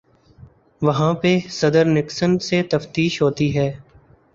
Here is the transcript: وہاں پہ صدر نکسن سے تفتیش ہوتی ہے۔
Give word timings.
وہاں 0.81 1.13
پہ 1.13 1.37
صدر 1.49 1.85
نکسن 1.85 2.37
سے 2.39 2.61
تفتیش 2.63 3.21
ہوتی 3.21 3.55
ہے۔ 3.57 3.71